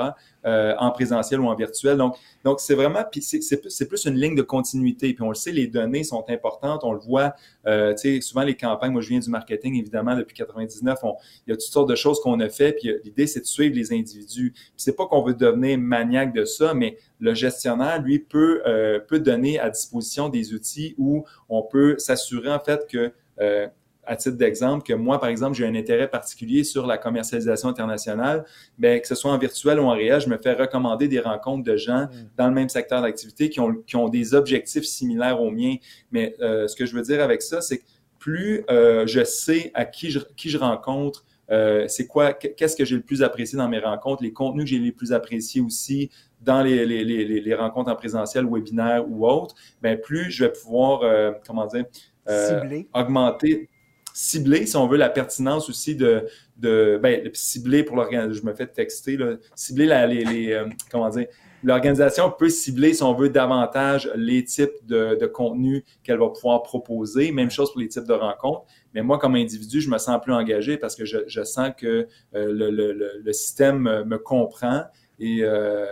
[0.46, 1.98] euh, en présentiel ou en virtuel.
[1.98, 5.14] Donc, donc c'est vraiment, puis c'est plus, une ligne de continuité.
[5.14, 6.82] Puis on le sait, les données sont importantes.
[6.84, 7.34] On le voit,
[7.66, 8.92] euh, tu sais, souvent les campagnes.
[8.92, 11.00] Moi, je viens du marketing, évidemment, depuis 99.
[11.04, 11.16] On,
[11.48, 12.74] il y a toutes sortes de choses qu'on a fait.
[12.74, 14.54] Puis l'idée, c'est de suivre les individus.
[14.78, 19.20] C'est pas qu'on veut devenir maniaque de ça, mais le gestionnaire, lui, peut, euh, peut
[19.20, 23.68] donner à disposition des outils où on peut s'assurer, en fait, que euh,
[24.10, 28.44] à titre d'exemple, que moi, par exemple, j'ai un intérêt particulier sur la commercialisation internationale,
[28.78, 31.64] bien, que ce soit en virtuel ou en réel, je me fais recommander des rencontres
[31.64, 32.10] de gens mm.
[32.36, 35.76] dans le même secteur d'activité qui ont, qui ont des objectifs similaires aux miens.
[36.12, 37.84] Mais euh, ce que je veux dire avec ça, c'est que
[38.18, 42.86] plus euh, je sais à qui je, qui je rencontre, euh, c'est quoi, qu'est-ce que
[42.86, 46.10] j'ai le plus apprécié dans mes rencontres, les contenus que j'ai les plus appréciés aussi
[46.42, 50.52] dans les, les, les, les rencontres en présentiel, webinaire ou autres, bien, plus je vais
[50.52, 51.86] pouvoir, euh, comment dire,
[52.30, 53.70] euh, augmenter,
[54.14, 58.54] cibler, si on veut, la pertinence aussi de, de ben, cibler pour l'organisation, je me
[58.54, 61.28] fais texter, là, cibler la, les, les comment dire,
[61.64, 66.64] l'organisation peut cibler, si on veut, davantage les types de, de contenus qu'elle va pouvoir
[66.64, 67.32] proposer.
[67.32, 68.64] Même chose pour les types de rencontres.
[68.94, 73.20] Mais moi, comme individu, je me sens plus engagé parce que je, sens que euh,
[73.24, 74.84] le, système me, comprend
[75.20, 75.86] et euh,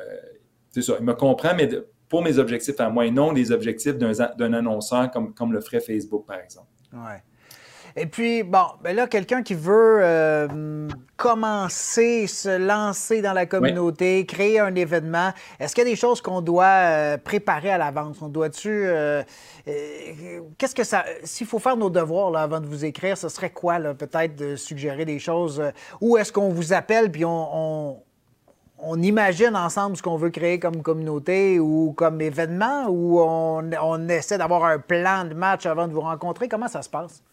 [0.71, 1.69] c'est ça, il me comprend, mais
[2.09, 5.81] pour mes objectifs à moi et non les objectifs d'un annonceur comme, comme le ferait
[5.81, 6.67] Facebook, par exemple.
[6.93, 7.21] Ouais.
[7.99, 14.19] Et puis, bon, ben là, quelqu'un qui veut euh, commencer, se lancer dans la communauté,
[14.19, 14.25] oui.
[14.27, 18.21] créer un événement, est-ce qu'il y a des choses qu'on doit euh, préparer à l'avance?
[18.21, 18.69] On doit-tu.
[18.69, 19.23] Euh,
[19.67, 21.05] euh, Qu'est-ce que ça.
[21.23, 24.35] S'il faut faire nos devoirs là, avant de vous écrire, ce serait quoi, là, peut-être
[24.35, 25.59] de suggérer des choses?
[25.99, 27.97] Ou est-ce qu'on vous appelle puis on, on
[28.79, 34.07] on imagine ensemble ce qu'on veut créer comme communauté ou comme événement ou on, on
[34.07, 36.47] essaie d'avoir un plan de match avant de vous rencontrer?
[36.47, 37.23] Comment ça se passe?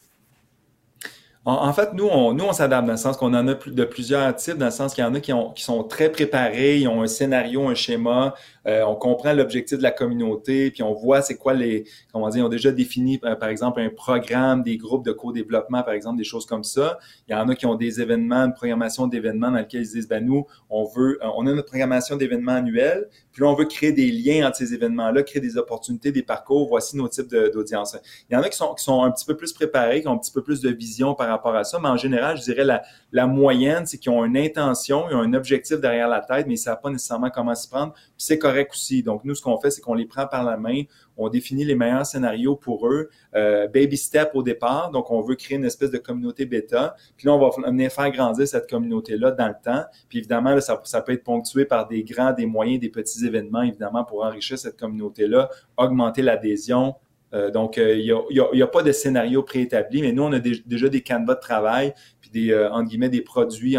[1.47, 3.85] En, en, fait, nous, on, nous, on s'adapte dans le sens qu'on en a de
[3.85, 6.79] plusieurs types, dans le sens qu'il y en a qui, ont, qui sont très préparés,
[6.79, 8.35] ils ont un scénario, un schéma,
[8.67, 12.43] euh, on comprend l'objectif de la communauté, puis on voit c'est quoi les, comment dire,
[12.43, 16.17] ils ont déjà défini, euh, par exemple, un programme, des groupes de co-développement, par exemple,
[16.17, 16.99] des choses comme ça.
[17.29, 20.09] Il y en a qui ont des événements, une programmation d'événements dans lesquels ils disent,
[20.09, 23.93] ben nous, on veut, euh, on a notre programmation d'événements annuelle, puis on veut créer
[23.93, 27.99] des liens entre ces événements-là, créer des opportunités, des parcours, voici nos types d'audience.
[28.31, 30.13] Il y en a qui sont, qui sont un petit peu plus préparés, qui ont
[30.13, 32.65] un petit peu plus de vision par rapport à ça, mais en général, je dirais
[32.65, 36.47] la, la moyenne, c'est qu'ils ont une intention, ils ont un objectif derrière la tête,
[36.47, 37.93] mais ils ne savent pas nécessairement comment s'y prendre.
[37.93, 39.03] Puis c'est correct aussi.
[39.03, 40.83] Donc, nous, ce qu'on fait, c'est qu'on les prend par la main,
[41.17, 44.91] on définit les meilleurs scénarios pour eux, euh, baby step au départ.
[44.91, 46.97] Donc, on veut créer une espèce de communauté bêta.
[47.17, 49.85] Puis là, on va venir faire grandir cette communauté-là dans le temps.
[50.09, 53.25] Puis évidemment, là, ça, ça peut être ponctué par des grands, des moyens, des petits
[53.27, 56.95] événements, évidemment, pour enrichir cette communauté-là, augmenter l'adhésion,
[57.35, 60.33] euh, donc, il euh, n'y a, a, a, pas de scénario préétabli, mais nous, on
[60.33, 63.77] a des, déjà des canevas de travail, puis des, euh, entre guillemets, des produits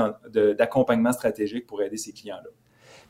[0.58, 2.50] d'accompagnement stratégique pour aider ces clients-là.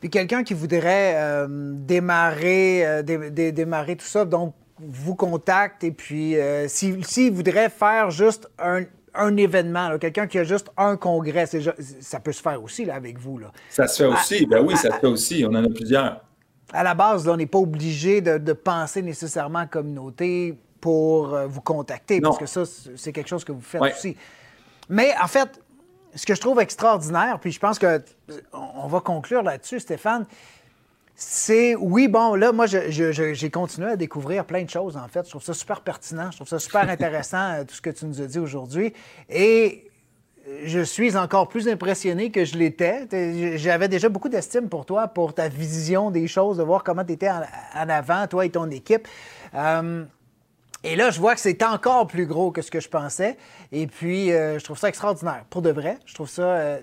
[0.00, 6.36] Puis quelqu'un qui voudrait démarrer, dé, dé, démarrer tout ça, donc vous contacte et puis
[6.36, 8.82] euh, s'il si, voudrait faire juste un,
[9.14, 13.18] un événement, quelqu'un qui a juste un congrès, ça peut se faire aussi là, avec
[13.18, 13.38] vous.
[13.38, 13.52] Là.
[13.70, 16.22] Ça se fait aussi, à, ben oui, ça se fait aussi, on en a plusieurs.
[16.72, 21.46] À la base, là, on n'est pas obligé de, de, penser nécessairement communauté pour euh,
[21.46, 22.30] vous contacter, non.
[22.30, 22.62] parce que ça,
[22.96, 23.92] c'est quelque chose que vous faites ouais.
[23.92, 24.16] aussi.
[24.88, 25.60] Mais en fait,
[26.14, 28.02] ce que je trouve extraordinaire, puis je pense que
[28.52, 30.26] on va conclure là-dessus, Stéphane,
[31.18, 35.24] c'est, oui, bon, là, moi, j'ai continué à découvrir plein de choses, en fait.
[35.24, 38.04] Je trouve ça super pertinent, je trouve ça super intéressant, euh, tout ce que tu
[38.04, 38.92] nous as dit aujourd'hui.
[39.30, 39.85] Et
[40.64, 43.06] je suis encore plus impressionné que je l'étais.
[43.56, 47.12] J'avais déjà beaucoup d'estime pour toi, pour ta vision des choses, de voir comment tu
[47.12, 47.42] étais en,
[47.74, 49.08] en, avant, toi et ton équipe.
[49.54, 50.04] Euh,
[50.84, 53.36] Et là, je vois que c'est encore plus gros que ce que je pensais.
[53.72, 55.44] Et puis, euh, je trouve ça extraordinaire.
[55.50, 56.80] Pour de vrai, je trouve ça, euh,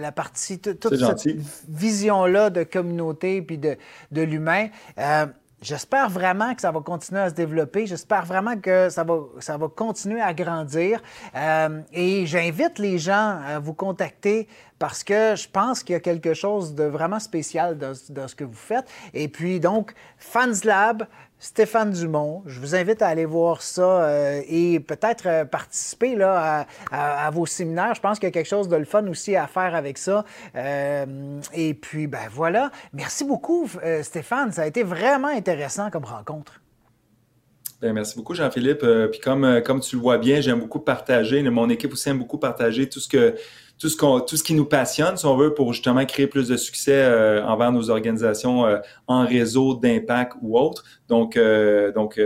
[0.00, 1.36] la partie, toute cette
[1.68, 3.76] vision-là de communauté puis de,
[4.10, 4.68] de l'humain.
[5.62, 7.86] J'espère vraiment que ça va continuer à se développer.
[7.86, 11.00] J'espère vraiment que ça va, ça va continuer à grandir.
[11.34, 14.48] Euh, et j'invite les gens à vous contacter
[14.78, 18.34] parce que je pense qu'il y a quelque chose de vraiment spécial dans, dans, ce
[18.34, 18.86] que vous faites.
[19.14, 21.06] Et puis donc, Fans Lab,
[21.38, 22.42] Stéphane Dumont.
[22.46, 27.46] Je vous invite à aller voir ça euh, et peut-être euh, participer là, à, vos
[27.46, 27.94] séminaires.
[27.94, 30.24] Je pense qu'il y a quelque chose de le fun aussi à faire avec ça.
[30.54, 32.70] Euh, et puis, ben voilà.
[32.92, 33.68] Merci beaucoup,
[34.02, 34.52] Stéphane.
[34.52, 36.60] Ça a été vraiment intéressant comme rencontre.
[37.82, 38.86] Bien, merci beaucoup, Jean-Philippe.
[39.10, 41.42] puis comme, comme tu le vois bien, j'aime beaucoup partager.
[41.42, 43.34] Mon équipe aussi aime beaucoup partager tout ce que
[43.78, 46.48] tout ce, qu'on, tout ce qui nous passionne, si on veut, pour justement créer plus
[46.48, 50.84] de succès euh, envers nos organisations euh, en réseau d'impact ou autre.
[51.08, 52.20] Donc, euh, donc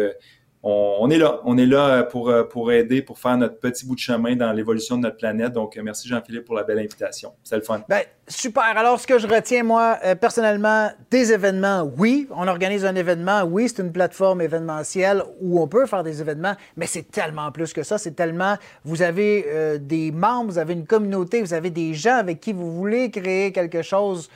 [0.63, 1.41] on, est là.
[1.45, 4.97] On est là pour, pour aider, pour faire notre petit bout de chemin dans l'évolution
[4.97, 5.53] de notre planète.
[5.53, 7.33] Donc, merci Jean-Philippe pour la belle invitation.
[7.43, 7.83] C'est le fun.
[7.89, 8.77] Bien, super.
[8.77, 12.29] Alors, ce que je retiens, moi, personnellement, des événements, oui.
[12.31, 16.55] On organise un événement, oui, c'est une plateforme événementielle où on peut faire des événements,
[16.77, 17.97] mais c'est tellement plus que ça.
[17.97, 18.57] C'est tellement.
[18.85, 22.71] Vous avez des membres, vous avez une communauté, vous avez des gens avec qui vous
[22.71, 24.29] voulez créer quelque chose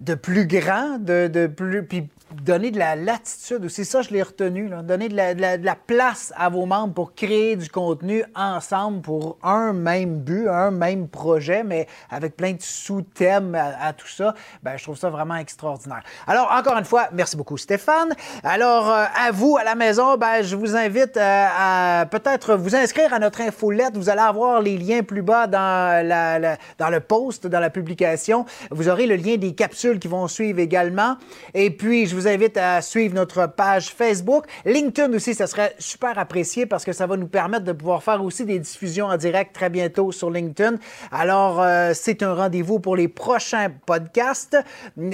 [0.00, 1.84] de plus grand, de, de plus.
[1.84, 2.08] Puis
[2.42, 3.84] donner de la latitude aussi.
[3.84, 4.70] Ça, je l'ai retenu.
[4.82, 9.38] Donner de la, de, la, place à vos membres pour créer du contenu ensemble pour
[9.42, 14.34] un même but, un même projet, mais avec plein de sous-thèmes à, tout ça.
[14.62, 16.02] Ben, je trouve ça vraiment extraordinaire.
[16.26, 18.14] Alors, encore une fois, merci beaucoup, Stéphane.
[18.42, 22.74] Alors, euh, à vous, à la maison, ben, je vous invite euh, à peut-être vous
[22.74, 23.96] inscrire à notre infolette.
[23.96, 28.44] Vous allez avoir les liens plus bas dans, la, dans le post, dans la publication.
[28.70, 31.16] Vous aurez le lien des capsules qui vont suivre également.
[31.52, 34.46] Et puis, je vous invite à suivre notre page Facebook.
[34.64, 38.22] LinkedIn aussi, ça serait super apprécié parce que ça va nous permettre de pouvoir faire
[38.22, 40.76] aussi des diffusions en direct très bientôt sur LinkedIn.
[41.12, 44.56] Alors, euh, c'est un rendez-vous pour les prochains podcasts.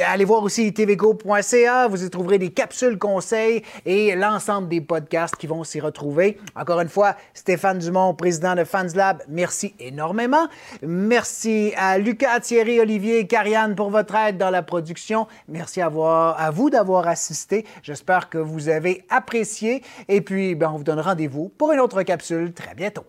[0.06, 1.88] Allez voir aussi tvgo.ca.
[1.88, 6.38] Vous y trouverez des capsules conseils et l'ensemble des podcasts qui vont s'y retrouver.
[6.54, 10.48] Encore une fois, Stéphane Dumont, président de FansLab, merci énormément.
[10.82, 15.26] Merci à Lucas, Thierry, Olivier Carianne pour votre aide dans la production.
[15.48, 16.70] Merci à, vous
[17.82, 19.82] J'espère que vous avez apprécié.
[20.08, 23.04] Et puis, ben, on vous donne rendez-vous pour une autre capsule très bientôt.